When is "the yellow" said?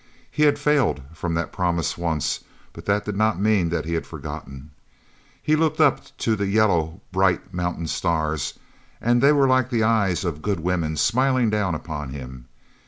6.35-7.01